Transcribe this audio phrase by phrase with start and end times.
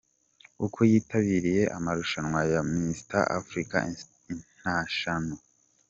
[0.65, 3.77] Uko yitabiriye amarushanwa ya Misita Afurika
[4.31, 5.35] Intanashono.